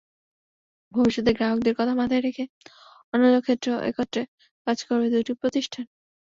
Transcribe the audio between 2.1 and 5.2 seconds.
রেখে অন্যান্য ক্ষেত্রেও একত্রে কাজ করবে